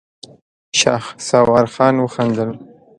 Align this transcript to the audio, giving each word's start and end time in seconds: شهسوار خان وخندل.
شهسوار 0.79 1.65
خان 1.73 1.95
وخندل. 2.03 2.51